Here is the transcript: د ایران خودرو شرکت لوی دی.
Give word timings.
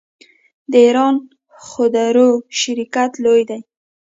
د 0.71 0.73
ایران 0.85 1.15
خودرو 1.67 2.29
شرکت 2.59 3.11
لوی 3.23 3.43
دی. 3.49 3.59